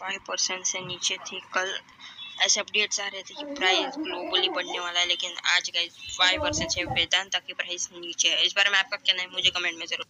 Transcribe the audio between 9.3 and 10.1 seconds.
मुझे कमेंट में ज़रूर